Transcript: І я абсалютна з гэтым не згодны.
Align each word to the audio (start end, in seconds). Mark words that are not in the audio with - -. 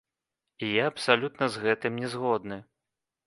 І 0.67 0.69
я 0.69 0.85
абсалютна 0.91 1.49
з 1.55 1.61
гэтым 1.65 2.01
не 2.05 2.09
згодны. 2.13 2.57